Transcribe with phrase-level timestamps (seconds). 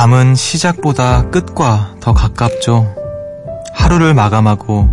[0.00, 2.96] 밤은 시작보다 끝과 더 가깝죠.
[3.74, 4.88] 하루를 마감하고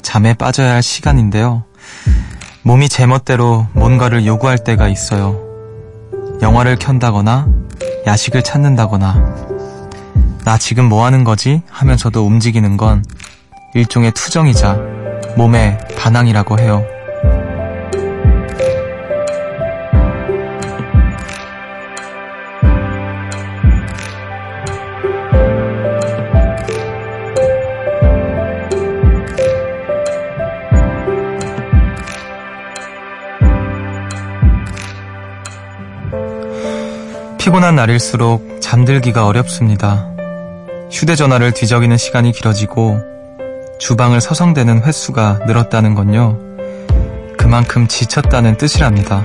[0.00, 1.64] 잠에 빠져야 할 시간인데요.
[2.62, 5.38] 몸이 제멋대로 뭔가를 요구할 때가 있어요.
[6.40, 7.46] 영화를 켠다거나
[8.06, 9.34] 야식을 찾는다거나
[10.46, 11.60] 나 지금 뭐 하는 거지?
[11.68, 13.04] 하면서도 움직이는 건
[13.74, 14.78] 일종의 투정이자
[15.36, 16.82] 몸의 반항이라고 해요.
[37.46, 40.10] 피곤한 날일수록 잠들기가 어렵습니다.
[40.90, 42.98] 휴대전화를 뒤적이는 시간이 길어지고
[43.78, 46.40] 주방을 서성대는 횟수가 늘었다는 건요.
[47.38, 49.24] 그만큼 지쳤다는 뜻이랍니다.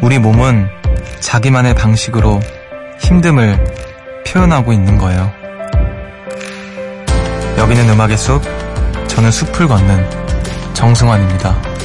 [0.00, 0.68] 우리 몸은
[1.18, 2.38] 자기만의 방식으로
[3.00, 5.32] 힘듦을 표현하고 있는 거예요.
[7.58, 8.40] 여기는 음악의 숲,
[9.08, 10.08] 저는 숲을 걷는
[10.72, 11.60] 정승환입니다.'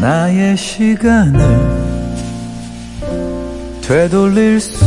[0.00, 1.80] 나의 시간을
[3.82, 4.84] 되돌릴 수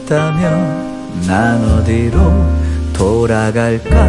[0.00, 4.08] 있다면 난 어디로 돌아갈까?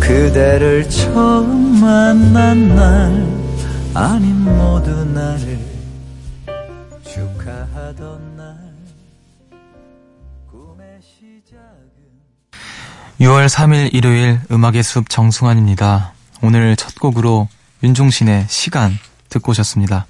[0.00, 3.42] 그대를 처음 만난 날
[3.94, 5.56] 아닌 모두 나를
[7.04, 8.56] 축하하던 날.
[10.50, 11.62] 꿈의 시작은
[13.20, 16.12] 6월 3일 일요일 음악의 숲 정승환입니다.
[16.42, 17.46] 오늘 첫 곡으로
[17.84, 18.98] 윤종신의 시간
[19.32, 20.06] 듣고 오셨습니다.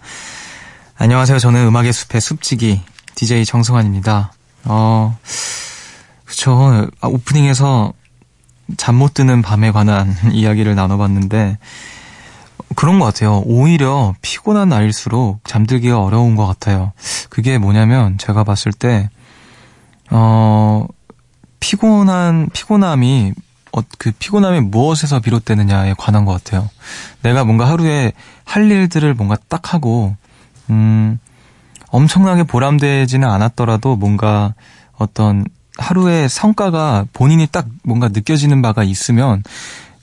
[0.98, 1.38] 안녕하세요.
[1.38, 2.82] 저는 음악의 숲의 숲지기
[3.14, 4.32] DJ 정승환입니다.
[4.64, 5.16] 어,
[6.24, 6.88] 그쵸.
[7.00, 7.92] 아, 오프닝에서
[8.76, 11.58] 잠 못 드는 밤에 관한 이야기를 나눠봤는데,
[12.74, 13.42] 그런 것 같아요.
[13.44, 16.92] 오히려 피곤한 날일수록 잠들기가 어려운 것 같아요.
[17.28, 19.08] 그게 뭐냐면, 제가 봤을 때,
[20.10, 20.86] 어,
[21.60, 23.34] 피곤한, 피곤함이,
[23.72, 26.68] 어, 그 피곤함이 무엇에서 비롯되느냐에 관한 것 같아요.
[27.22, 28.12] 내가 뭔가 하루에
[28.44, 30.14] 할 일들을 뭔가 딱 하고,
[30.70, 31.18] 음,
[31.88, 34.54] 엄청나게 보람되지는 않았더라도 뭔가
[34.96, 35.44] 어떤
[35.78, 39.42] 하루의 성과가 본인이 딱 뭔가 느껴지는 바가 있으면,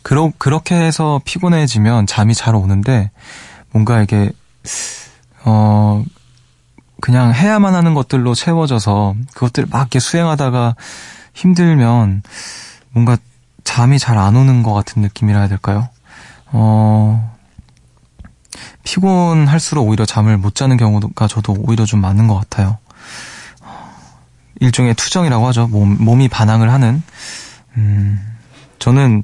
[0.02, 3.12] 그러, 그렇게 해서 피곤해지면 잠이 잘 오는데,
[3.72, 4.32] 뭔가 이게,
[5.46, 6.04] 어,
[7.02, 10.76] 그냥 해야만 하는 것들로 채워져서 그것들을 막 이렇게 수행하다가
[11.34, 12.24] 힘들면
[12.92, 13.18] 뭔가
[13.70, 15.90] 잠이 잘 안 오는 것 같은 느낌이라 해야 될까요?
[16.48, 17.38] 어,
[18.84, 22.80] 피곤할수록 오히려 잠을 못 자는 경우가 저도 오히려 좀 많은 것 같아요.
[24.60, 25.68] 일종의 투정이라고 하죠.
[25.68, 27.04] 몸, 몸이 반항을 하는.
[27.78, 28.20] 음,
[28.80, 29.24] 저는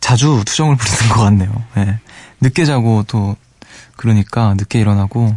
[0.00, 1.50] 자주 투정을 부리는 것 같네요.
[1.76, 1.98] 네.
[2.42, 3.36] 늦게 자고 또
[3.96, 5.34] 그러니까 늦게 일어나고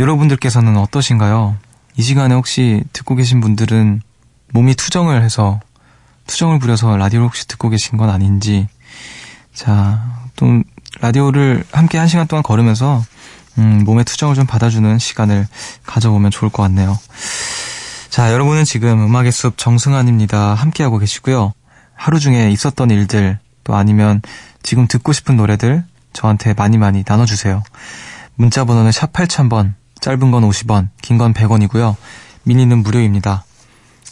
[0.00, 1.56] 여러분들께서는 어떠신가요?
[1.96, 4.02] 이 시간에 혹시 듣고 계신 분들은
[4.52, 5.60] 몸이 투정을 해서
[6.26, 8.68] 투정을 부려서 라디오를 혹시 듣고 계신 건 아닌지
[9.54, 10.02] 자,
[10.36, 10.62] 또
[11.00, 13.02] 라디오를 함께 한 시간 동안 걸으면서
[13.58, 15.46] 음, 몸의 투정을 좀 받아주는 시간을
[15.86, 16.98] 가져보면 좋을 것 같네요.
[18.10, 20.54] 자, 여러분은 지금 음악의 숲 정승환입니다.
[20.54, 21.52] 함께하고 계시고요.
[21.94, 24.20] 하루 중에 있었던 일들 또 아니면
[24.62, 27.62] 지금 듣고 싶은 노래들 저한테 많이 많이 나눠주세요.
[28.34, 31.96] 문자 번호는 샵 8000번, 짧은 건 50원, 긴 건 100원이고요.
[32.44, 33.44] 미니는 무료입니다.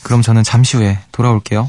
[0.03, 1.69] 그럼 저는 잠시 후에 돌아올게요.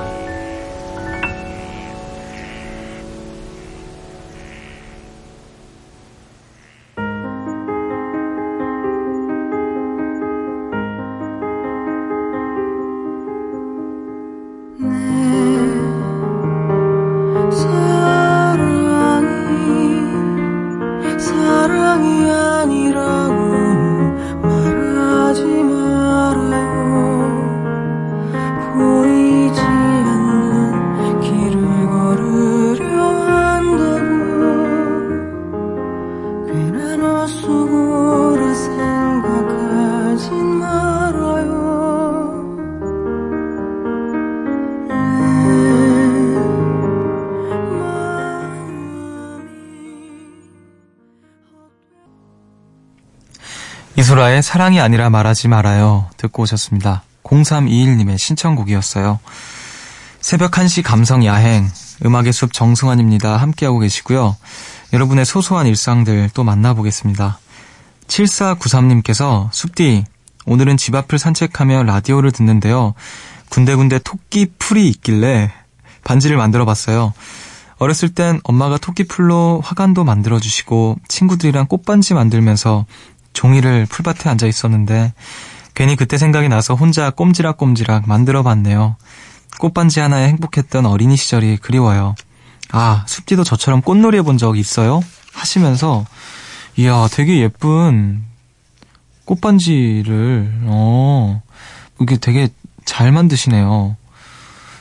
[54.41, 56.09] 사랑이 아니라 말하지 말아요.
[56.17, 57.03] 듣고 오셨습니다.
[57.23, 59.19] 0321님의 신청곡이었어요.
[60.19, 61.69] 새벽 1시 감성 야행,
[62.05, 63.37] 음악의 숲 정승환입니다.
[63.37, 64.35] 함께하고 계시고요.
[64.93, 67.39] 여러분의 소소한 일상들 또 만나보겠습니다.
[68.07, 70.03] 7493님께서 숲디,
[70.45, 72.93] 오늘은 집 앞을 산책하며 라디오를 듣는데요.
[73.49, 75.51] 군데군데 토끼 풀이 있길래
[76.03, 77.13] 반지를 만들어 봤어요.
[77.77, 82.85] 어렸을 땐 엄마가 토끼 풀로 화관도 만들어주시고 친구들이랑 꽃반지 만들면서
[83.33, 85.13] 종이를 풀밭에 앉아 있었는데
[85.73, 88.97] 괜히 그때 생각이 나서 혼자 꼼지락꼼지락 만들어 봤네요.
[89.59, 92.15] 꽃반지 하나에 행복했던 어린이 시절이 그리워요.
[92.71, 95.01] 아, 숲디도 저처럼 꽃놀이 해본 적 있어요?
[95.33, 96.05] 하시면서
[96.77, 98.23] 이야, 되게 예쁜
[99.25, 101.41] 꽃반지를 어
[101.99, 102.49] 이게 되게
[102.85, 103.95] 잘 만드시네요.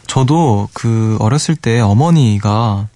[0.07, 2.89] 저도 그 어렸을 때 어머니가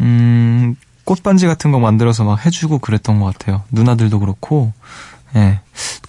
[0.00, 0.74] 음
[1.08, 3.62] 꽃반지 같은 거 만들어서 막 해주고 그랬던 것 같아요.
[3.70, 4.74] 누나들도 그렇고,
[5.36, 5.60] 예.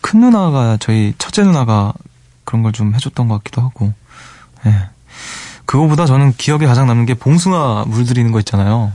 [0.01, 1.93] 큰 누나가, 저희 첫째 누나가
[2.43, 3.93] 그런 걸 좀 해줬던 것 같기도 하고,
[4.65, 4.89] 예.
[5.65, 8.91] 그거보다 저는 기억에 가장 남는 게 봉숭아 물들이는 거 있잖아요.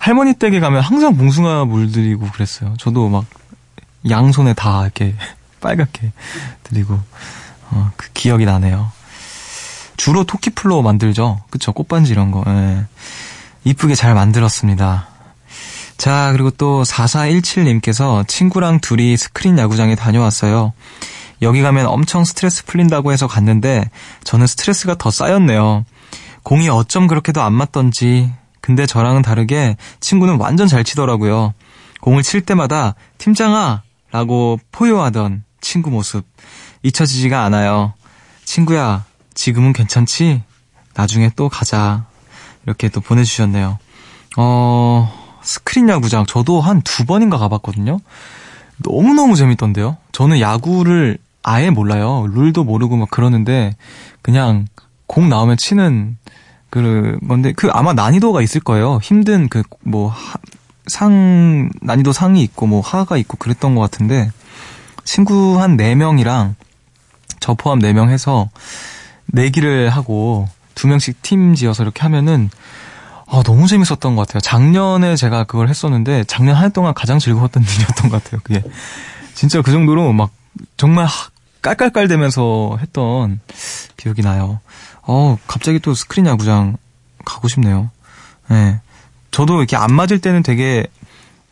[0.00, 2.74] 할머니 댁에 가면 항상 봉숭아 물들이고 그랬어요.
[2.78, 3.24] 저도 막
[4.10, 5.14] 양손에 다 이렇게
[5.62, 6.10] 빨갛게
[6.64, 6.98] 들이고,
[7.70, 8.90] 어, 그 기억이 나네요.
[9.96, 11.40] 주로 토끼풀로 만들죠.
[11.50, 11.72] 그쵸?
[11.72, 12.42] 꽃반지 이런 거.
[12.48, 12.84] 예.
[13.64, 15.08] 이쁘게 잘 만들었습니다.
[15.96, 20.72] 자, 그리고 또 4417님께서 친구랑 둘이 스크린 야구장에 다녀왔어요.
[21.42, 23.90] 여기 가면 엄청 스트레스 풀린다고 해서 갔는데
[24.24, 25.84] 저는 스트레스가 더 쌓였네요.
[26.42, 28.32] 공이 어쩜 그렇게도 안 맞던지.
[28.60, 31.54] 근데 저랑은 다르게 친구는 완전 잘 치더라고요.
[32.00, 33.82] 공을 칠 때마다 팀장아!
[34.10, 36.24] 라고 포효하던 친구 모습.
[36.82, 37.94] 잊혀지지가 않아요.
[38.44, 40.42] 친구야, 지금은 괜찮지?
[40.94, 42.04] 나중에 또 가자.
[42.66, 43.78] 이렇게 또 보내주셨네요.
[44.36, 45.12] 어,
[45.42, 47.98] 스크린 야구장 저도 한 두 번인가 가봤거든요.
[48.78, 49.96] 너무너무 재밌던데요.
[50.12, 52.26] 저는 야구를 아예 몰라요.
[52.32, 53.76] 룰도 모르고 막 그러는데
[54.22, 54.66] 그냥
[55.06, 56.16] 공 나오면 치는
[56.70, 58.98] 그 건데 그 아마 난이도가 있을 거예요.
[59.02, 64.30] 힘든 그뭐상 난이도 상이 있고 뭐 하가 있고 그랬던 것 같은데
[65.04, 66.54] 친구 한 4명이랑
[67.38, 68.48] 저 포함 4명 해서
[69.26, 72.50] 내기를 하고 두 명씩 팀 지어서 이렇게 하면은
[73.26, 74.40] 아, 너무 재밌었던 것 같아요.
[74.40, 78.40] 작년에 제가 그걸 했었는데 작년 한 해 동안 가장 즐거웠던 일이었던 것 같아요.
[78.44, 78.62] 그게
[79.34, 80.30] 진짜 그 정도로 막
[80.76, 81.08] 정말
[81.62, 83.40] 깔깔깔대면서 했던
[83.96, 84.60] 기억이 나요.
[85.02, 86.76] 어, 갑자기 또 스크린 야구장
[87.24, 87.90] 가고 싶네요.
[88.50, 88.54] 예.
[88.54, 88.80] 네.
[89.30, 90.86] 저도 이렇게 안 맞을 때는 되게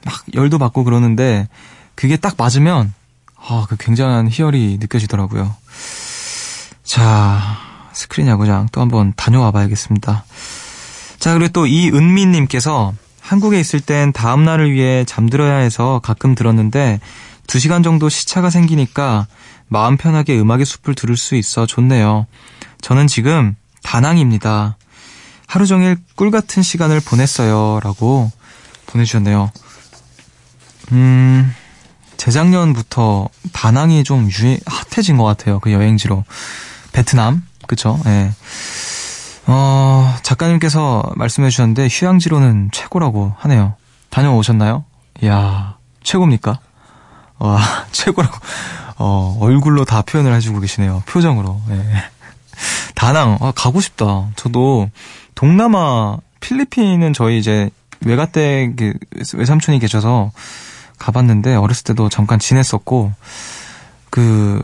[0.05, 1.49] 막 열도 받고 그러는데
[1.95, 2.93] 그게 딱 맞으면
[3.37, 5.57] 아, 그 굉장한 희열이 느껴지더라고요.
[6.85, 7.57] 자,
[7.93, 10.25] 스크린 야구장 또 한번 다녀와 봐야겠습니다.
[11.19, 17.01] 자, 그리고 또 이은미님께서 한국에 있을 땐 다음날을 위해 잠들어야 해서 가끔 들었는데
[17.47, 19.27] 2시간 정도 시차가 생기니까
[19.69, 22.27] 마음 편하게 음악의 숲을 들을 수 있어 좋네요.
[22.81, 24.77] 저는 지금 다낭입니다.
[25.47, 27.81] 하루 종일 꿀 같은 시간을 보냈어요.
[27.83, 28.31] 라고
[28.87, 29.51] 보내주셨네요.
[30.93, 31.55] 음,
[32.17, 35.61] 재작년부터 다낭이 좀 유행, 핫해진 것 같아요.
[35.61, 36.25] 그 여행지로.
[36.93, 37.43] 베트남?
[37.73, 37.99] 그쵸?
[38.05, 38.11] 예.
[38.11, 38.33] 네.
[39.47, 43.77] 어, 작가님께서 말씀해 주셨는데 휴양지로는 최고라고 하네요.
[44.11, 44.85] 다녀오셨나요?
[45.23, 46.59] 이야, 최고입니까?
[47.39, 47.61] 와,
[47.91, 48.37] 최고라고.
[48.99, 51.03] 어, 얼굴로 다 표현을 해주고 계시네요.
[51.07, 51.63] 표정으로.
[51.71, 51.83] 예.
[52.95, 54.29] 다낭, 아, 가고 싶다.
[54.37, 54.91] 저도
[55.35, 57.71] 동남아, 필리핀은 저희 이제
[58.05, 58.93] 외가댁 그
[59.33, 60.31] 외삼촌이 계셔서
[60.99, 63.13] 가봤는데 어렸을 때도 잠깐 지냈었고
[64.11, 64.63] 그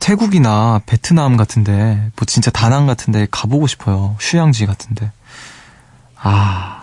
[0.00, 4.16] 태국이나 베트남 같은데, 뭐 진짜 다낭 같은데 가보고 싶어요.
[4.20, 5.10] 휴양지 같은데.
[6.18, 6.82] 아,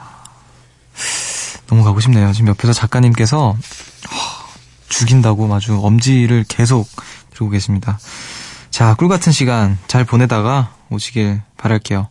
[1.68, 2.32] 너무 가고 싶네요.
[2.34, 3.58] 지금 옆에서 작가님께서
[4.90, 6.88] 죽인다고 아주 엄지를 계속
[7.32, 8.00] 들고 계십니다.
[8.70, 12.08] 자, 꿀 같은 시간 잘 보내다가 오시길 바랄게요.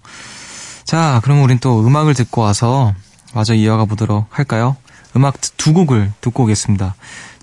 [0.85, 2.95] 자, 그럼 우린 또 음악을 듣고 와서
[3.35, 4.77] 마저 이어가 보도록 할까요?
[5.17, 6.95] 음악 두 곡을 듣고 오겠습니다.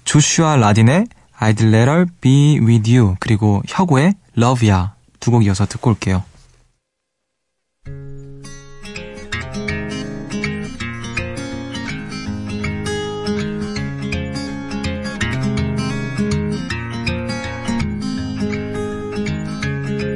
[0.03, 1.07] 조슈아 라딘의
[1.41, 6.23] I'd rather be with you 그리고 혁오의 Love Ya 두 곡 이어서 듣고 올게요.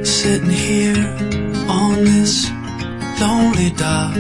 [0.04, 1.06] Sitting here
[1.68, 2.50] on this
[3.20, 4.16] lonely dock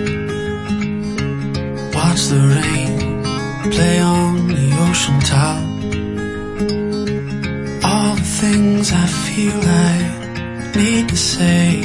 [1.96, 3.24] Watch the rain
[3.72, 5.73] play on the ocean top
[8.44, 11.80] things I feel I need to say.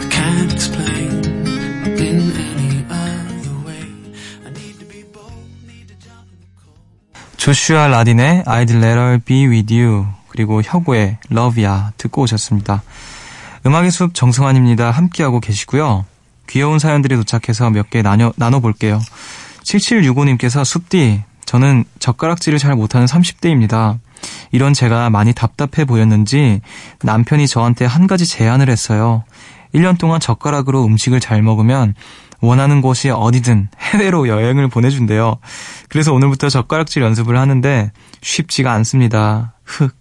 [0.00, 1.12] I can't explain
[2.00, 3.84] in any other way.
[4.46, 6.80] I need to be bold, need to jump in the cold.
[7.36, 12.82] 조슈아 라딘의 I'd rather be with you 그리고 혁오의 Love Ya 듣고 오셨습니다.
[13.66, 14.90] 음악의 숲 정승환입니다.
[14.90, 16.06] 함께하고 계시고요.
[16.48, 19.02] 귀여운 사연들이 도착해서 몇 개 나눠, 나눠볼게요.
[19.64, 23.98] 7765님께서 숲디 저는 젓가락질을 잘 못하는 30대입니다.
[24.52, 26.60] 이런 제가 많이 답답해 보였는지
[27.02, 29.24] 남편이 저한테 한 가지 제안을 했어요.
[29.74, 31.94] 1년 동안 젓가락으로 음식을 잘 먹으면
[32.40, 35.38] 원하는 곳이 어디든 해외로 여행을 보내준대요.
[35.88, 39.54] 그래서 오늘부터 젓가락질 연습을 하는데 쉽지가 않습니다.
[39.64, 39.96] 흑.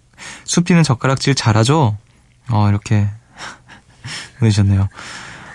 [0.45, 1.97] 숲디는 젓가락질 잘하죠?
[2.49, 3.07] 어, 이렇게
[4.39, 4.87] 보내셨네요.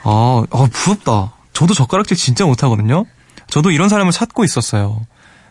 [0.04, 1.32] 어, 어, 부럽다.
[1.52, 3.04] 저도 젓가락질 진짜 못하거든요?
[3.46, 5.00] 저도 이런 사람을 찾고 있었어요.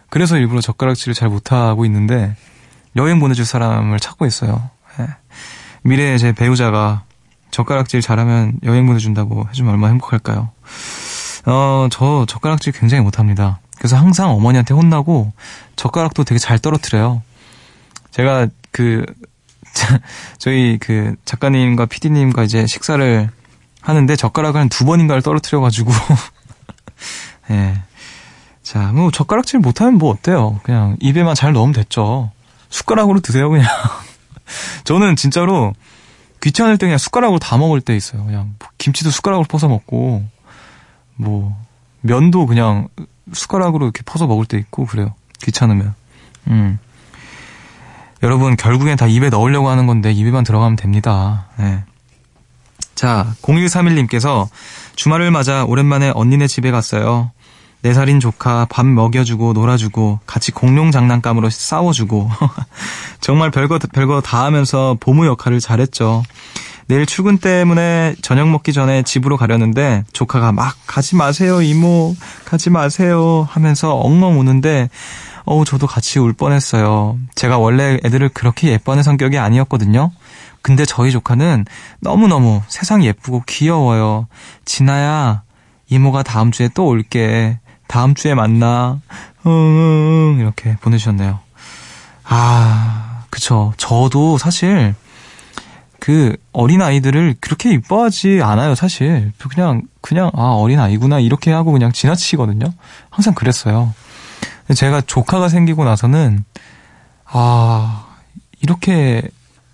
[0.10, 2.36] 그래서 일부러 젓가락질을 잘 못하고 있는데,
[2.96, 4.70] 여행 보내줄 사람을 찾고 있어요.
[5.00, 5.08] 예.
[5.84, 7.04] 미래의 제 배우자가
[7.52, 10.50] 젓가락질 잘하면 여행 보내준다고 해주면 얼마나 행복할까요?
[11.46, 13.60] 어, 저 젓가락질 굉장히 못합니다.
[13.78, 15.34] 그래서 항상 어머니한테 혼나고
[15.76, 17.22] 젓가락도 되게 잘 떨어뜨려요.
[18.12, 19.06] 제가 그
[20.38, 23.30] 저희 그 작가님과 PD님과 이제 식사를
[23.82, 25.92] 하는데 젓가락을 한 두 번인가를 떨어뜨려가지고
[27.52, 27.82] 예.
[28.62, 30.60] 자, 뭐 젓가락질 못하면 뭐 어때요?
[30.64, 32.32] 그냥 입에만 잘 넣으면 됐죠.
[32.72, 33.68] 숟가락으로 드세요 그냥.
[34.84, 35.74] 저는 진짜로
[36.42, 38.26] 귀찮을 때 그냥 숟가락으로 다 먹을 때 있어요.
[38.26, 40.26] 그냥 김치도 숟가락으로 퍼서 먹고
[41.16, 41.56] 뭐
[42.02, 42.88] 면도 그냥
[43.32, 45.14] 숟가락으로 이렇게 퍼서 먹을 때 있고 그래요.
[45.44, 45.94] 귀찮으면.
[46.48, 46.80] 음.
[48.24, 51.48] 여러분 결국엔 다 입에 넣으려고 하는 건데 입에만 들어가면 됩니다.
[51.58, 51.84] 네.
[52.96, 54.48] 자, 0131님께서
[54.96, 57.32] 주말을 맞아 오랜만에 언니네 집에 갔어요.
[57.84, 62.30] 4살인 조카 밥 먹여주고 놀아주고 같이 공룡 장난감으로 싸워주고
[63.22, 66.24] 정말 별거 별거 다 하면서 보무 역할을 잘했죠.
[66.88, 73.48] 내일 출근 때문에 저녁 먹기 전에 집으로 가려는데 조카가 막 가지 마세요 이모 가지 마세요
[73.50, 74.90] 하면서 엉엉 우는데
[75.46, 77.18] 어우 저도 같이 울 뻔했어요.
[77.36, 80.12] 제가 원래 애들을 그렇게 예뻐하는 성격이 아니었거든요.
[80.62, 81.66] 근데 저희 조카는
[82.00, 84.28] 너무너무 세상 예쁘고 귀여워요.
[84.66, 85.44] 진아야
[85.90, 87.60] 이모가 다음 주에 또 올게.
[87.92, 89.02] 다음 주에 만나.
[89.46, 91.40] 응, 이렇게 보내주셨네요.
[92.24, 93.74] 아, 그쵸.
[93.76, 94.96] 저도 사실
[96.00, 99.34] 그 어린 아이들을 그렇게 이뻐하지 않아요, 사실.
[99.50, 102.74] 그냥 그냥 아 어린 아이구나 이렇게 하고 그냥 지나치거든요.
[103.10, 103.94] 항상 그랬어요.
[104.74, 106.46] 제가 조카가 생기고 나서는
[107.26, 108.08] 아
[108.62, 109.22] 이렇게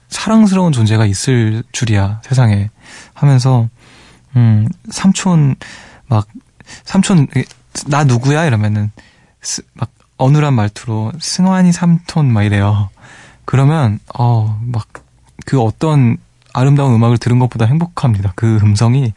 [0.09, 2.71] 사랑스러운 존재가 있을 줄이야 세상에
[3.13, 3.69] 하면서
[4.35, 5.55] 음 삼촌
[6.07, 6.25] 막
[6.83, 7.27] 삼촌
[7.87, 8.91] 나 누구야 이러면은
[9.41, 12.89] 스, 막 어눌한 말투로 승환이 삼촌 막 이래요.
[13.45, 15.07] 그러면 어 막
[15.47, 16.17] 그 어떤
[16.53, 18.33] 아름다운 음악을 들은 것보다 행복합니다.
[18.35, 19.13] 그 음성이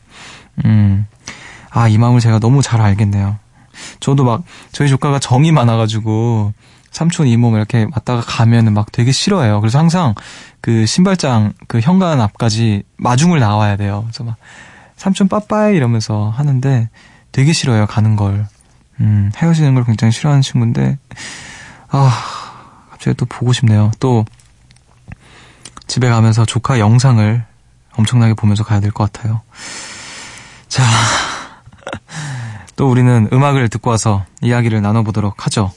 [0.65, 1.07] 음.
[1.71, 3.37] 아, 이 마음을 제가 너무 잘 알겠네요.
[3.99, 6.53] 저도 막 저희 조카가 정이 많아 가지고
[6.93, 9.61] 삼촌 이모 이렇게 왔다가 가면은 막 되게 싫어해요.
[9.61, 10.15] 그래서 항상
[10.61, 14.03] 그 신발장 그 현관 앞까지 마중을 나와야 돼요.
[14.05, 14.37] 그래서 막
[14.97, 16.89] 삼촌 빠빠이 이러면서 하는데
[17.33, 18.47] 되게 싫어요 가는 걸.
[19.01, 20.99] 음, 헤어지는 걸 굉장히 싫어하는 친구인데
[21.89, 22.11] 아
[22.91, 23.91] 갑자기 또 보고 싶네요.
[23.99, 24.25] 또
[25.87, 27.45] 집에 가면서 조카 영상을
[27.97, 29.43] 엄청나게 보면서 가야 될 것 같아요.
[30.69, 30.85] 자,
[32.77, 35.73] 또 우리는 음악을 듣고 와서 이야기를 나눠보도록 하죠.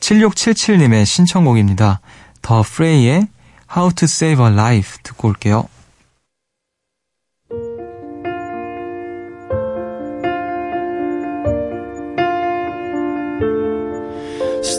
[0.00, 2.00] 7677님의 신청곡입니다.
[2.40, 3.28] 더 프레이의
[3.76, 5.64] How to Save a Life 듣고 올게요.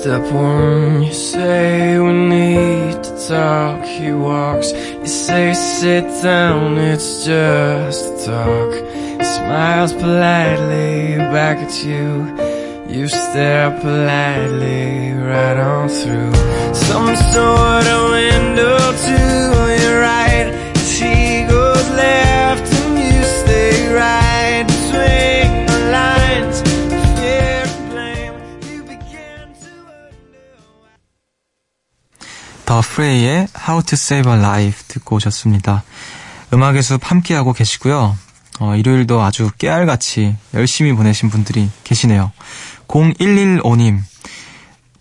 [0.05, 3.83] Step one, you say we need to talk.
[3.83, 8.73] He walks, you say sit down, it's just a talk.
[8.93, 12.37] He smiles politely back at you.
[12.87, 16.35] You stare politely right on through
[16.75, 18.54] some sort of window
[32.95, 35.83] 프레이의 How to Save a Life 듣고 오셨습니다.
[36.53, 38.17] 음악의 숲 함께하고 계시고요.
[38.61, 42.31] 어, 일요일도 아주 깨알같이 열심히 보내신 분들이 계시네요.
[42.87, 43.99] 0115님,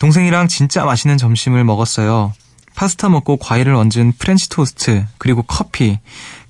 [0.00, 2.32] 동생이랑 진짜 맛있는 점심을 먹었어요.
[2.74, 6.00] 파스타 먹고 과일을 얹은 프렌치 토스트, 그리고 커피.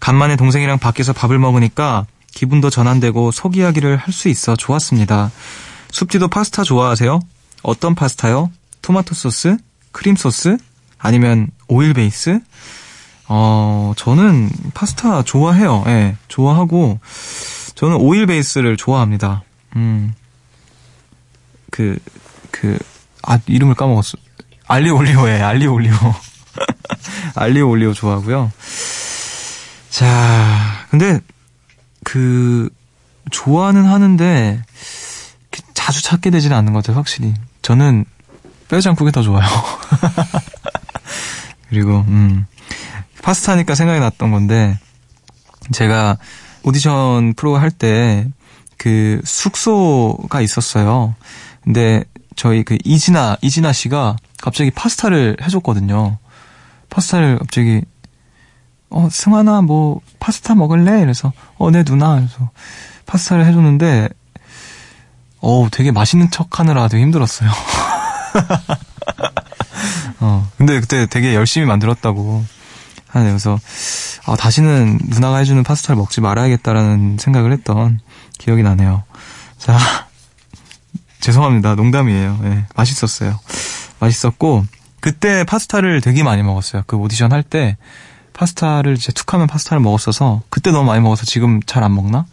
[0.00, 5.30] 간만에 동생이랑 밖에서 밥을 먹으니까 기분도 전환되고 속 이야기를 할 수 있어 좋았습니다.
[5.92, 7.20] 숲디도 파스타 좋아하세요?
[7.62, 8.50] 어떤 파스타요?
[8.80, 9.58] 토마토 소스?
[9.92, 10.56] 크림 소스?
[11.04, 12.40] 아니면 오일 베이스?
[13.28, 15.84] 어, 저는 파스타 좋아해요.
[15.86, 16.98] 예, 네, 좋아하고,
[17.74, 19.42] 저는 오일 베이스를 좋아합니다.
[19.76, 20.14] 음,
[21.70, 21.98] 그,
[22.50, 22.78] 그,
[23.22, 24.16] 아, 이름을 까먹었어.
[24.66, 25.92] 알리오 올리오에 알리오 올리오.
[27.36, 28.50] 알리오 올리오 좋아하고요.
[29.90, 31.20] 자, 근데
[32.02, 32.70] 그
[33.30, 34.62] 좋아는 하는데
[35.74, 37.34] 자주 찾게 되지는 않는 것 같아요, 확실히.
[37.60, 38.06] 저는
[38.68, 39.46] 뼈장국이 더 좋아요.
[41.68, 42.46] 그리고 음
[43.22, 44.78] 파스타니까 생각이 났던 건데
[45.72, 46.18] 제가
[46.64, 48.26] 오디션 프로 할 때
[48.76, 51.14] 그 숙소가 있었어요.
[51.62, 52.04] 근데
[52.36, 56.18] 저희 그 이진아 이진아 씨가 갑자기 파스타를 해줬거든요.
[56.90, 57.82] 파스타를 갑자기
[58.90, 61.00] 어 승환아 뭐 파스타 먹을래?
[61.00, 62.50] 이래서 어 내 누나 그래서
[63.06, 64.08] 파스타를 해줬는데
[65.40, 67.50] 어 되게 맛있는 척하느라 되게 힘들었어요.
[70.24, 72.42] 어 근데 그때 되게 열심히 만들었다고
[73.08, 73.30] 하네요.
[73.30, 73.58] 그래서
[74.24, 78.00] 아, 다시는 누나가 해주는 파스타를 먹지 말아야겠다라는 생각을 했던
[78.38, 79.02] 기억이 나네요.
[79.58, 79.78] 자
[81.20, 81.74] 죄송합니다.
[81.74, 82.38] 농담이에요.
[82.42, 83.38] 네, 맛있었어요.
[84.00, 84.64] 맛있었고
[85.00, 86.84] 그때 파스타를 되게 많이 먹었어요.
[86.86, 87.76] 그 오디션 할 때
[88.32, 92.24] 파스타를 이제 툭하면 파스타를 먹었어서 그때 너무 많이 먹어서 지금 잘 안 먹나?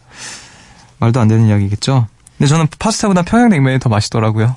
[0.98, 2.06] 말도 안 되는 이야기겠죠.
[2.38, 4.56] 근데 저는 파스타보다 평양냉면이 더 맛있더라고요.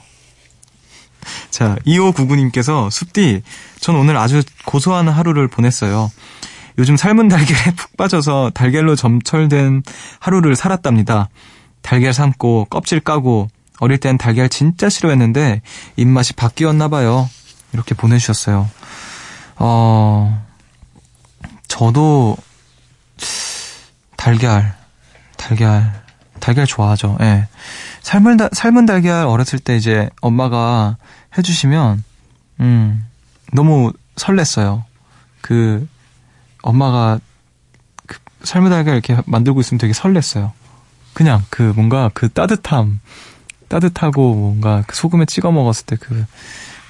[1.49, 3.41] 자, 2599님께서 숲디,
[3.79, 6.11] 전 오늘 아주 고소한 하루를 보냈어요.
[6.77, 9.83] 요즘 삶은 달걀에 푹 빠져서 달걀로 점철된
[10.19, 11.29] 하루를 살았답니다.
[11.81, 13.47] 달걀 삶고 껍질 까고
[13.79, 15.61] 어릴 땐 달걀 진짜 싫어했는데
[15.95, 17.29] 입맛이 바뀌었나 봐요.
[17.73, 18.69] 이렇게 보내주셨어요.
[19.57, 20.45] 어,
[21.67, 22.37] 저도
[24.15, 24.75] 달걀,
[25.37, 26.03] 달걀,
[26.39, 27.17] 달걀 좋아하죠.
[27.19, 27.25] 예.
[27.25, 27.47] 네.
[28.01, 30.97] 삶은, 다, 삶은 달걀 어렸을 때 이제 엄마가
[31.37, 32.03] 해주시면,
[32.61, 33.05] 음,
[33.53, 34.83] 너무 설렜어요.
[35.41, 35.87] 그,
[36.61, 37.19] 엄마가
[38.07, 40.51] 그 삶은 달걀 이렇게 만들고 있으면 되게 설렜어요.
[41.13, 42.99] 그냥 그 뭔가 그 따뜻함,
[43.67, 46.25] 따뜻하고 뭔가 그 소금에 찍어 먹었을 때 그,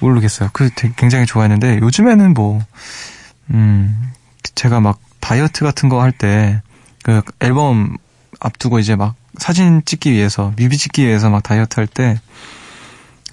[0.00, 0.50] 모르겠어요.
[0.52, 2.60] 그 굉장히 좋아했는데 요즘에는 뭐,
[3.50, 4.12] 음,
[4.54, 6.60] 제가 막 다이어트 같은 거 할 때
[7.02, 7.96] 그 앨범
[8.40, 12.20] 앞두고 이제 막 사진 찍기 위해서 뮤비 찍기 위해서 막 다이어트 할 때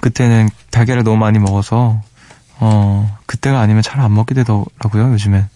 [0.03, 2.01] 그때는 달걀을 너무 많이 먹어서
[2.59, 5.47] 어 그때가 아니면 잘 안 먹게 되더라고요 요즘엔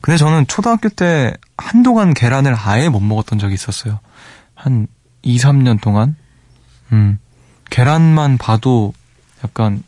[0.00, 4.00] 근데 저는 초등학교 때 한동안 계란을 아예 못 먹었던 적이 있었어요
[4.54, 4.86] 한
[5.20, 6.16] 2, 3년 동안
[6.92, 7.18] 음
[7.68, 8.94] 계란만 봐도
[9.44, 9.82] 약간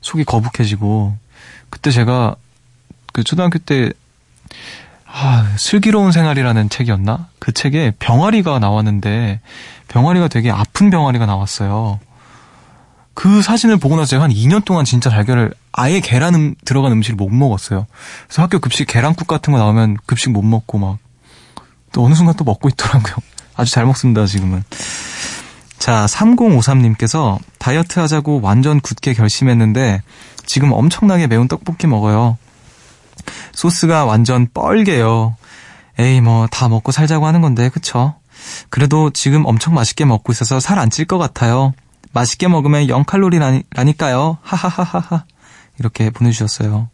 [0.00, 1.16] 속이 거북해지고
[1.68, 2.36] 그때 제가
[3.12, 3.90] 그 초등학교 때
[5.16, 7.28] 아, 슬기로운 생활이라는 책이었나?
[7.38, 9.40] 그 책에 병아리가 나왔는데
[9.86, 12.00] 병아리가 되게 아픈 병아리가 나왔어요.
[13.14, 17.16] 그 사진을 보고 나서 제가 한 2년 동안 진짜 달걀을 아예 계란 음, 들어간 음식을
[17.16, 17.86] 못 먹었어요.
[18.26, 20.98] 그래서 학교 급식 계란국 같은 거 나오면 급식 못 먹고 막
[21.94, 23.14] 또 어느 순간 또 먹고 있더라고요.
[23.54, 24.64] 아주 잘 먹습니다, 지금은.
[25.78, 30.02] 자, 3053님께서 다이어트 하자고 완전 굳게 결심했는데
[30.44, 32.36] 지금 엄청나게 매운 떡볶이 먹어요.
[33.52, 35.36] 소스가 완전 뻘게요.
[36.00, 38.16] 에이, 뭐, 다 먹고 살자고 하는 건데, 그쵸?
[38.70, 41.74] 그래도 지금 엄청 맛있게 먹고 있어서 살 안 찔 것 같아요.
[42.14, 44.38] 맛있게 먹으면 0칼로리라니까요.
[44.42, 45.24] 하하하하하.
[45.78, 46.88] 이렇게 보내주셨어요.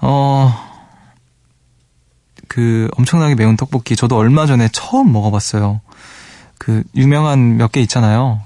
[0.00, 0.54] 어,
[2.48, 5.80] 그 엄청나게 매운 떡볶이 저도 얼마 전에 처음 먹어봤어요.
[6.58, 8.40] 그 유명한 몇 개 있잖아요.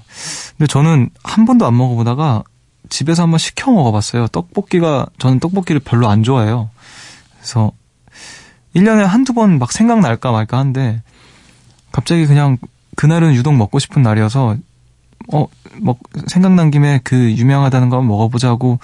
[0.57, 2.43] 근데 저는 한 번도 안 먹어보다가
[2.89, 4.27] 집에서 한번 시켜 먹어봤어요.
[4.27, 6.69] 떡볶이가 저는 떡볶이를 별로 안 좋아해요.
[7.37, 7.71] 그래서
[8.75, 11.01] 1년에 한두 번 막 생각날까 말까 한데
[11.91, 12.57] 갑자기 그냥
[12.95, 14.55] 그날은 유독 먹고 싶은 날이어서
[15.33, 15.47] 어,
[15.81, 18.79] 뭐 생각난 김에 그 유명하다는 거 먹어보자고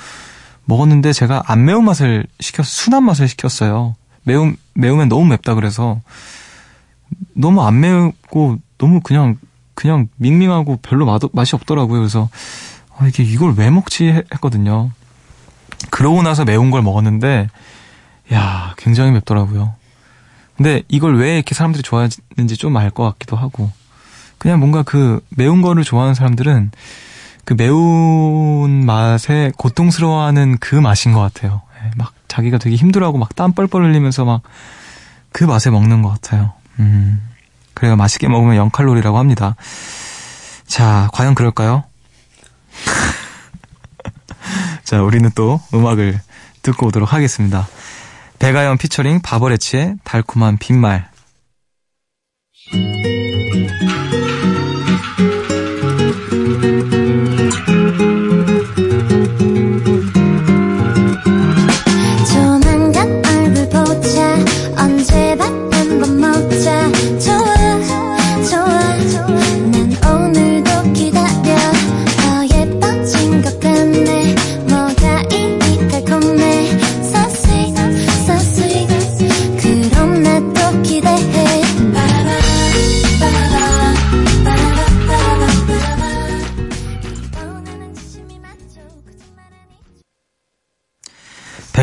[0.65, 3.95] 먹었는데 제가 안 매운 맛을 시켰 순한 맛을 시켰어요.
[4.23, 6.01] 매운 매우면 너무 맵다 그래서
[7.33, 9.37] 너무 안 매우고 너무 그냥
[9.75, 11.99] 그냥 밍밍하고 별로 맛, 맛이 없더라고요.
[11.99, 12.29] 그래서
[12.97, 14.91] 아, 이게 이걸 왜 먹지 했거든요.
[15.89, 17.49] 그러고 나서 매운 걸 먹었는데
[18.33, 19.73] 야 굉장히 맵더라고요.
[20.55, 23.71] 근데 이걸 왜 이렇게 사람들이 좋아하는지 좀 알 것 같기도 하고
[24.37, 26.71] 그냥 뭔가 그 매운 거를 좋아하는 사람들은
[27.45, 31.61] 그 매운 맛에 고통스러워하는 그 맛인 것 같아요.
[31.83, 34.41] 예, 막 자기가 되게 힘들어하고 막 땀 뻘뻘 흘리면서 막
[35.33, 36.53] 그 맛에 먹는 것 같아요.
[36.79, 37.21] 음.
[37.73, 37.97] 그래요.
[37.97, 39.55] 맛있게 먹으면 0칼로리라고 합니다.
[40.67, 41.83] 자, 과연 그럴까요?
[44.85, 46.21] 자, 우리는 또 음악을
[46.61, 47.67] 듣고 오도록 하겠습니다.
[48.39, 51.09] 배가연 피처링 바버레치의 달콤한 빈말.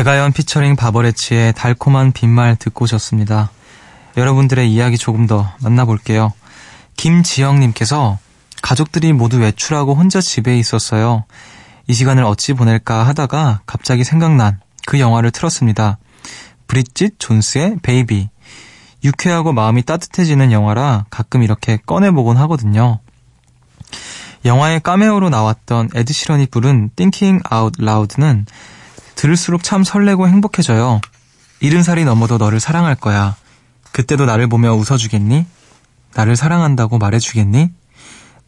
[0.01, 3.51] 백아연 피처링 바버렛츠의 달콤한 빈말 듣고 오셨습니다.
[4.17, 6.33] 여러분들의 이야기 조금 더 만나볼게요.
[6.97, 8.17] 김지영님께서
[8.63, 11.25] 가족들이 모두 외출하고 혼자 집에 있었어요.
[11.85, 15.99] 이 시간을 어찌 보낼까 하다가 갑자기 생각난 그 영화를 틀었습니다.
[16.65, 18.29] 브릿짓 존스의 베이비.
[19.03, 22.97] 유쾌하고 마음이 따뜻해지는 영화라 가끔 이렇게 꺼내보곤 하거든요.
[24.45, 28.47] 영화의 까메오로 나왔던 에드 시런이 부른 Thinking Out Loud는
[29.21, 30.99] 들을수록 참 설레고 행복해져요.
[31.59, 33.35] 이른 살이 넘어도 너를 사랑할 거야.
[33.91, 35.45] 그때도 나를 보며 웃어주겠니?
[36.15, 37.69] 나를 사랑한다고 말해주겠니?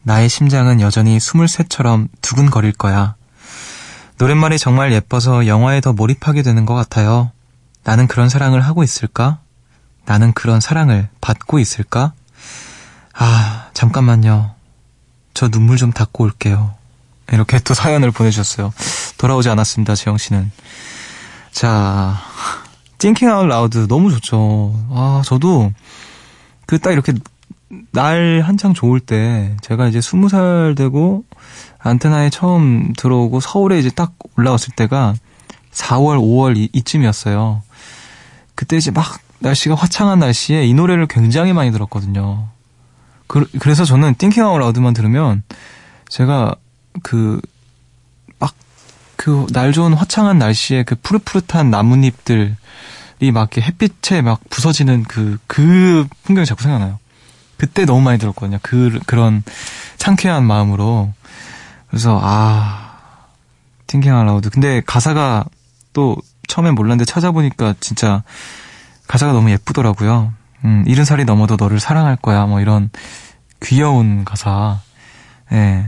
[0.02, 3.14] 나의 심장은 여전히 스물셋처럼 두근거릴 거야.
[4.18, 7.30] 노랫말이 정말 예뻐서 영화에 더 몰입하게 되는 것 같아요.
[7.84, 9.38] 나는 그런 사랑을 하고 있을까?
[10.06, 12.14] 나는 그런 사랑을 받고 있을까?
[13.12, 14.56] 아, 잠깐만요.
[15.34, 16.74] 저 눈물 좀 닦고 올게요.
[17.30, 18.72] 이렇게 또 사연을 보내주셨어요.
[19.24, 20.52] 돌아오지 않았습니다, 재영 씨는.
[21.50, 22.14] 자,
[22.98, 24.74] Thinking Out Loud 너무 좋죠.
[24.90, 25.72] 아, 저도
[26.66, 27.14] 그 딱 이렇게
[27.90, 31.24] 날 한창 좋을 때 제가 이제 스무 살 되고
[31.78, 35.14] 안테나에 처음 들어오고 서울에 이제 딱 올라왔을 때가
[35.72, 37.62] 4월, 5월 이, 이쯤이었어요.
[38.54, 42.48] 그때 이제 막 날씨가 화창한 날씨에 이 노래를 굉장히 많이 들었거든요.
[43.26, 45.44] 그, 래서 저는 Thinking Out Loud만 들으면
[46.10, 46.56] 제가
[47.02, 47.40] 그막
[49.24, 52.52] 그 날 좋은 화창한 날씨에 그 푸릇푸릇한 나뭇잎들이
[53.32, 56.98] 막 햇빛에 막 부서지는 그, 그 풍경이 자꾸 생각나요.
[57.56, 58.58] 그때 너무 많이 들었거든요.
[58.60, 59.42] 그, 그런
[59.96, 61.14] 상쾌한 마음으로.
[61.88, 62.98] 그래서, 아,
[63.86, 64.50] 팅킹 알라우드.
[64.50, 65.46] 근데 가사가
[65.94, 68.22] 또 처음엔 몰랐는데 찾아보니까 진짜
[69.06, 70.34] 가사가 너무 예쁘더라고요.
[70.66, 72.44] 음, 이른 살이 넘어도 너를 사랑할 거야.
[72.44, 72.90] 뭐 이런
[73.62, 74.80] 귀여운 가사.
[75.52, 75.86] 예.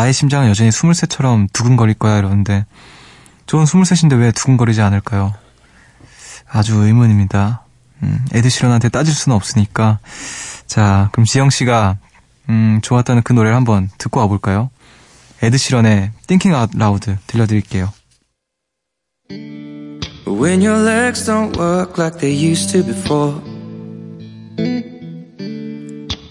[0.00, 2.16] 나의 심장은 여전히 스물셋처럼 두근거릴 거야.
[2.16, 2.64] 이러는데,
[3.44, 5.34] 저는 스물셋인데 왜 두근거리지 않을까요?
[6.50, 7.64] 아주 의문입니다.
[8.02, 9.98] 음, 에드시런한테 따질 수는 없으니까.
[10.66, 11.98] 자, 그럼 지영 씨가
[12.48, 14.70] 음, 좋았다는 그 노래를 한번 듣고 와볼까요?
[15.42, 17.92] 에드시런의 Thinking Out Loud 들려드릴게요.
[20.26, 23.38] When your legs don't work like they used to before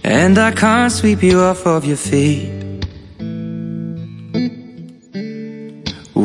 [0.03, 2.68] And I can't sweep you off of your feet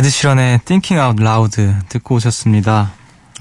[0.00, 2.92] 에드시런의 Thinking Out Loud 듣고 오셨습니다.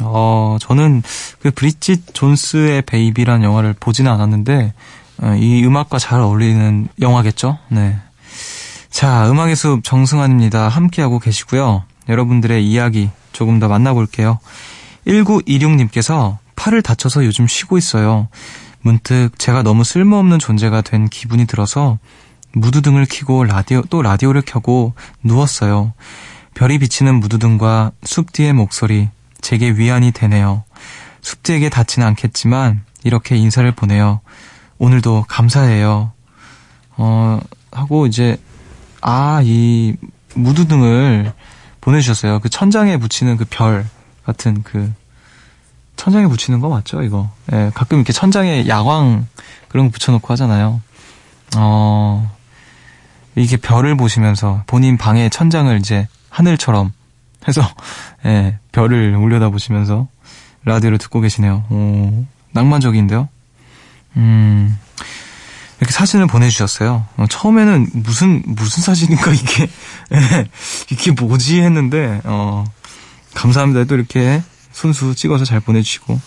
[0.02, 1.04] 어, 저는
[1.42, 4.74] 그 브리짓 존스의 베이비란 영화를 보지는 않았는데,
[5.22, 7.60] 어, 이 음악과 잘 어울리는 영화겠죠?
[7.70, 7.98] 네.
[8.90, 10.68] 자, 음악의 숲 정승환입니다.
[10.68, 11.84] 함께하고 계시고요.
[12.10, 14.40] 여러분들의 이야기 조금 더 만나볼게요.
[15.08, 18.28] 1926님께서 팔을 다쳐서 요즘 쉬고 있어요.
[18.82, 22.00] 문득 제가 너무 쓸모없는 존재가 된 기분이 들어서
[22.52, 24.94] 무드등을 켜고 라디오, 또 라디오를 켜고
[25.24, 25.94] 누웠어요.
[26.54, 29.10] 별이 비치는 무드등과 숲뒤의 목소리,
[29.42, 30.64] 제게 위안이 되네요.
[31.22, 34.20] 숲뒤에게 닿지는 않겠지만, 이렇게 인사를 보내요.
[34.78, 36.12] 오늘도 감사해요.
[36.98, 37.40] 어,
[37.72, 38.38] 하고 이제,
[39.02, 39.96] 아, 이
[40.36, 41.32] 무드등을
[41.82, 42.40] 보내주셨어요.
[42.40, 43.86] 그 천장에 붙이는 그 별
[44.26, 44.92] 같은 그,
[45.96, 47.30] 천장에 붙이는 거 맞죠, 이거?
[47.52, 49.28] 예, 가끔 이렇게 천장에 야광
[49.68, 50.82] 그런 거 붙여놓고 하잖아요.
[51.58, 52.32] 어,
[53.36, 56.92] 이게 별을 보시면서 본인 방의 천장을 이제 하늘처럼
[57.48, 57.62] 해서
[58.26, 60.08] 예, 별을 올려다 보시면서
[60.66, 61.66] 라디오를 듣고 계시네요.
[61.70, 63.30] 오, 낭만적인데요.
[64.18, 64.78] 음,
[65.80, 67.06] 이렇게 사진을 보내주셨어요.
[67.18, 69.64] 어, 처음에는 무슨 무슨 사진인가 이게
[70.14, 70.48] 예,
[70.92, 72.66] 이게 뭐지 했는데 어,
[73.34, 73.86] 감사합니다.
[73.86, 76.20] 또 이렇게 손수 찍어서 잘 보내주시고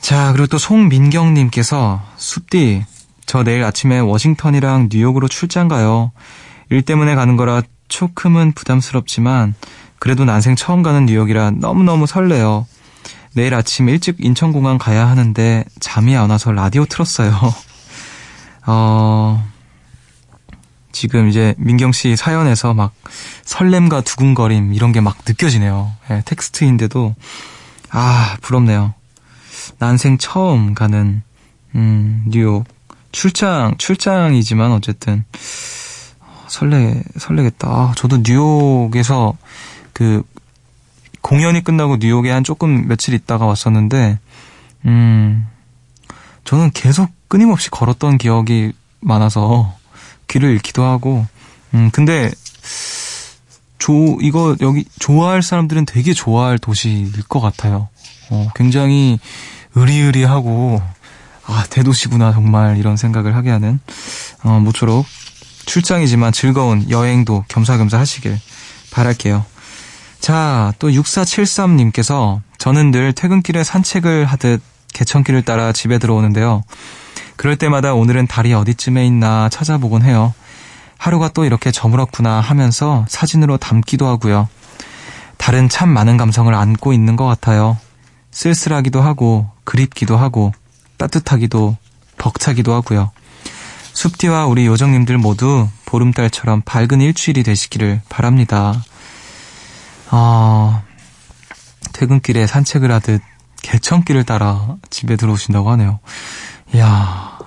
[0.00, 2.84] 자 그리고 또 송민경님께서 숲디
[3.24, 6.12] 저 내일 아침에 워싱턴이랑 뉴욕으로 출장 가요.
[6.70, 7.62] 일 때문에 가는 거라
[7.92, 9.54] 조금은 부담스럽지만
[9.98, 12.66] 그래도 난생 처음 가는 뉴욕이라 너무너무 설레요.
[13.34, 17.38] 내일 아침 일찍 인천공항 가야 하는데 잠이 안 와서 라디오 틀었어요.
[18.66, 19.46] 어,
[20.90, 22.92] 지금 이제 민경 씨 사연에서 막
[23.44, 25.92] 설렘과 두근거림 이런 게 막 느껴지네요.
[26.10, 27.14] 예, 텍스트인데도
[27.90, 28.94] 아, 부럽네요.
[29.78, 31.22] 난생 처음 가는
[31.74, 32.64] 음, 뉴욕
[33.12, 35.24] 출장 출장이지만 어쨌든
[36.52, 37.68] 설레, 설레겠다.
[37.68, 39.34] 아, 저도 뉴욕에서
[39.94, 40.22] 그
[41.22, 44.18] 공연이 끝나고 뉴욕에 한 조금 며칠 있다가 왔었는데,
[44.84, 45.46] 음,
[46.44, 49.74] 저는 계속 끊임없이 걸었던 기억이 많아서
[50.28, 51.26] 귀를 잃기도 하고,
[51.72, 52.30] 음, 근데,
[53.78, 57.88] 조, 이거 여기 좋아할 사람들은 되게 좋아할 도시일 것 같아요.
[58.30, 59.18] 어, 굉장히
[59.74, 60.82] 의리의리하고,
[61.46, 63.80] 아, 대도시구나, 정말, 이런 생각을 하게 하는,
[64.44, 65.06] 어, 모쪼록
[65.66, 68.38] 출장이지만 즐거운 여행도 겸사겸사 하시길
[68.90, 69.44] 바랄게요.
[70.20, 74.62] 자, 또 6473님께서 저는 늘 퇴근길에 산책을 하듯
[74.94, 76.62] 개천길을 따라 집에 들어오는데요.
[77.36, 80.32] 그럴 때마다 오늘은 달이 어디쯤에 있나 찾아보곤 해요.
[80.98, 84.48] 하루가 또 이렇게 저물었구나 하면서 사진으로 담기도 하고요.
[85.38, 87.76] 달은 참 많은 감성을 안고 있는 것 같아요.
[88.30, 90.52] 쓸쓸하기도 하고 그립기도 하고
[90.98, 91.76] 따뜻하기도
[92.18, 93.10] 벅차기도 하고요.
[93.94, 98.82] 숲디와 우리 요정님들 모두 보름달처럼 밝은 일주일이 되시기를 바랍니다.
[100.10, 100.82] 아,
[101.92, 103.22] 퇴근길에 산책을 하듯
[103.62, 106.00] 개천길을 따라 집에 들어오신다고 하네요.
[106.74, 107.38] 이야,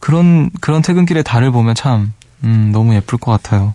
[0.00, 2.12] 그런, 그런 퇴근길에 달을 보면 참,
[2.44, 3.74] 음, 너무 예쁠 것 같아요.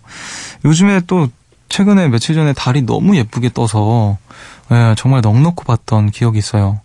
[0.63, 1.29] 요즘에 또,
[1.69, 4.17] 최근에 며칠 전에 달이 너무 예쁘게 떠서,
[4.71, 6.79] 예, 정말 넉넉히 봤던 기억이 있어요.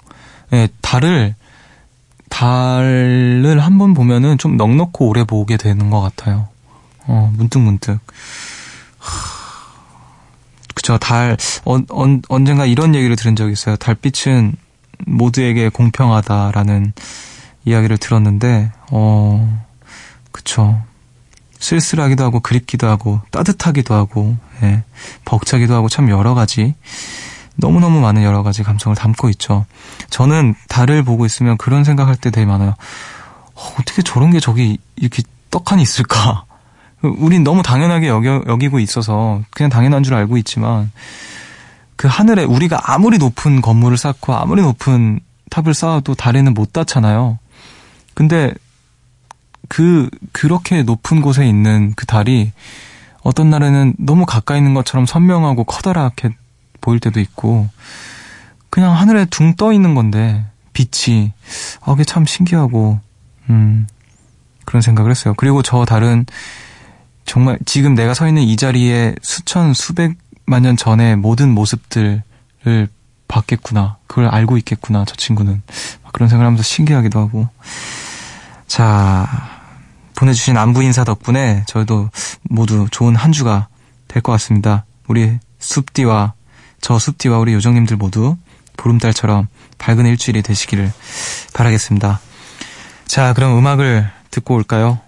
[0.52, 1.34] 예, 달을,
[2.30, 6.48] 달을 한 번 보면은 좀 넉넉히 오래 보게 되는 것 같아요.
[7.06, 7.98] 어, 문득 문득.
[10.74, 13.76] 그쵸, 달, 언, 언, 언젠가 이런 얘기를 들은 적이 있어요.
[13.76, 14.54] 달빛은
[15.06, 16.92] 모두에게 공평하다라는
[17.64, 19.62] 이야기를 들었는데, 어,
[20.32, 20.80] 그쵸.
[21.58, 24.82] 쓸쓸하기도 하고, 그립기도 하고, 따뜻하기도 하고, 예,
[25.26, 26.74] 벅차기도 하고, 참 여러 가지,
[27.60, 29.64] 너무너무 많은 여러 가지 감성을 담고 있죠.
[30.10, 32.74] 저는 달을 보고 있으면 그런 생각할 때 되게 많아요.
[33.54, 36.44] 어, 어떻게 저런 게 저기 이렇게 떡하니 있을까?
[37.02, 40.90] 우린 너무 당연하게 여겨, 여기고 있어서 그냥 당연한 줄 알고 있지만
[41.96, 45.20] 그 하늘에 우리가 아무리 높은 건물을 쌓고 아무리 높은
[45.50, 47.38] 탑을 쌓아도 달에는 못 닿잖아요.
[48.14, 48.54] 근데
[49.68, 52.52] 그 그렇게 높은 곳에 있는 그 달이
[53.22, 56.30] 어떤 날에는 너무 가까이 있는 것처럼 선명하고 커다랗게
[56.80, 57.68] 보일 때도 있고
[58.70, 61.32] 그냥 하늘에 둥 떠 있는 건데 빛이
[61.80, 63.00] 아 그게 참 신기하고
[63.48, 63.86] 음
[64.64, 65.34] 그런 생각을 했어요.
[65.36, 66.26] 그리고 저 달은
[67.24, 72.22] 정말 지금 내가 서 있는 이 자리에 수천 수백만 년 전의 모든 모습들을
[73.28, 73.98] 봤겠구나.
[74.06, 75.04] 그걸 알고 있겠구나.
[75.04, 75.62] 저 친구는
[76.12, 77.48] 그런 생각을 하면서 신기하기도 하고
[78.66, 79.26] 자
[80.16, 82.10] 보내주신 안부 인사 덕분에 저희도
[82.42, 83.68] 모두 좋은 한 주가
[84.08, 84.84] 될 것 같습니다.
[85.08, 86.34] 우리 숲디와
[86.80, 88.36] 저 숲디와 우리 요정님들 모두
[88.76, 90.92] 보름달처럼 밝은 일주일이 되시기를
[91.52, 92.20] 바라겠습니다.
[93.06, 95.00] 자, 그럼 음악을 듣고 올까요?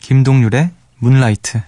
[0.00, 1.60] 김동률의 문라이트.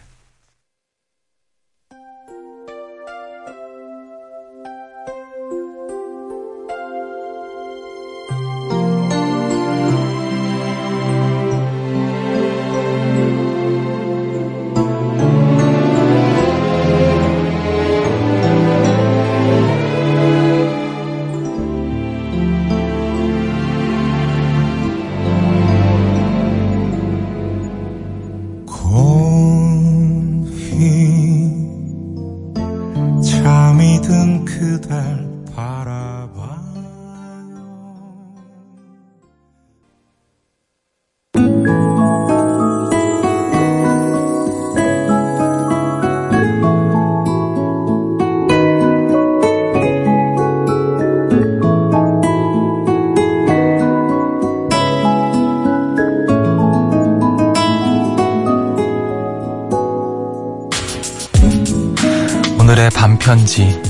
[63.50, 63.80] 반편지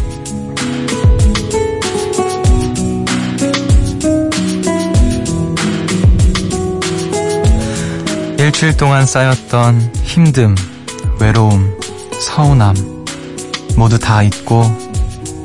[8.39, 10.57] 일주일 동안 쌓였던 힘듦,
[11.21, 11.79] 외로움,
[12.19, 12.75] 서운함
[13.77, 14.65] 모두 다 잊고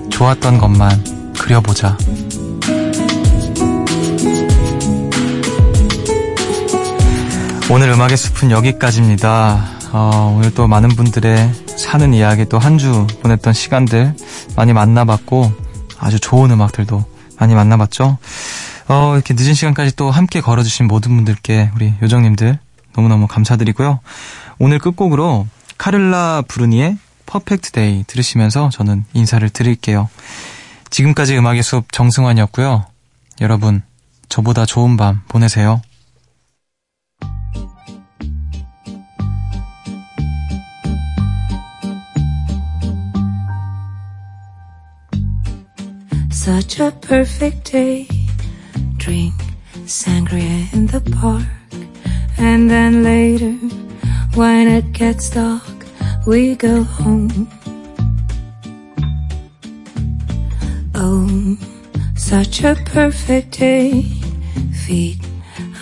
[0.09, 1.97] 좋았던 것만 그려보자.
[7.69, 9.65] 오늘 음악의 숲은 여기까지입니다.
[9.91, 14.15] 어, 오늘 또 많은 분들의 사는 이야기 또 한 주 보냈던 시간들
[14.55, 15.51] 많이 만나봤고
[15.99, 17.05] 아주 좋은 음악들도
[17.39, 18.17] 많이 만나봤죠.
[18.87, 22.57] 어, 이렇게 늦은 시간까지 또 함께 걸어주신 모든 분들께 우리 요정님들
[22.95, 23.99] 너무너무 감사드리고요.
[24.59, 30.09] 오늘 끝곡으로 카를라 브루니의 Perfect Day 들으시면서 저는 인사를 드릴게요.
[30.89, 32.85] 지금까지 음악의 숲 정승환이었고요.
[33.41, 33.83] 여러분,
[34.27, 35.81] 저보다 좋은 밤 보내세요.
[46.45, 48.07] Such a perfect day.
[48.97, 49.33] Drink
[49.85, 51.47] sangria in the park.
[52.37, 53.53] And then later,
[54.35, 55.77] when it gets dark,
[56.27, 57.49] we go home.
[60.93, 61.57] Oh,
[62.15, 64.03] such a perfect day.
[64.85, 65.19] Feed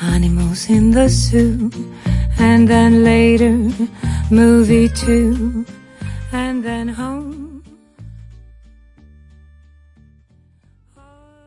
[0.02, 1.72] animals in the zoo.
[2.40, 3.70] And then later,
[4.32, 5.66] movie too,
[6.32, 7.53] And then home.